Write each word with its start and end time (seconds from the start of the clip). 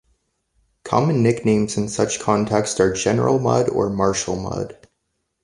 Common 0.83 1.21
nicknames 1.21 1.77
in 1.77 1.87
such 1.87 2.19
context 2.19 2.79
are 2.79 2.91
"General 2.91 3.37
Mud" 3.37 3.69
or 3.69 3.87
"Marshal 3.91 4.35
Mud". 4.35 4.75